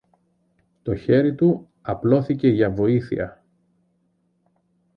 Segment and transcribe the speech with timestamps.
[0.81, 3.43] Το χέρι του απλώθηκε για βοήθεια